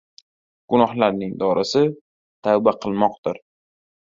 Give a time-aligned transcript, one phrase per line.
[0.73, 1.83] •Gunohlarning dorisi—
[2.49, 3.41] tavba qilmoqdir.